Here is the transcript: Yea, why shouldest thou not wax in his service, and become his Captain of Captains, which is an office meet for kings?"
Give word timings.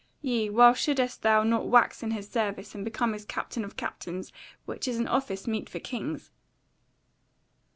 Yea, 0.23 0.49
why 0.49 0.73
shouldest 0.73 1.21
thou 1.21 1.43
not 1.43 1.67
wax 1.67 2.01
in 2.01 2.09
his 2.09 2.27
service, 2.27 2.73
and 2.73 2.83
become 2.83 3.13
his 3.13 3.23
Captain 3.23 3.63
of 3.63 3.77
Captains, 3.77 4.33
which 4.65 4.87
is 4.87 4.97
an 4.97 5.07
office 5.07 5.45
meet 5.45 5.69
for 5.69 5.77
kings?" 5.79 6.31